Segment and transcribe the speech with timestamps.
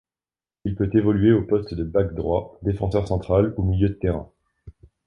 [0.65, 4.31] Il peut évoluer au poste de back droit, défenseur central ou milieu de terrain.